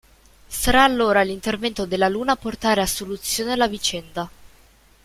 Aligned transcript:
Sarà 0.47 0.83
allora 0.83 1.21
l'intervento 1.21 1.85
della 1.85 2.07
Luna 2.07 2.31
a 2.31 2.35
portare 2.35 2.81
a 2.81 2.87
soluzione 2.87 3.55
la 3.55 3.67
vicenda. 3.67 4.27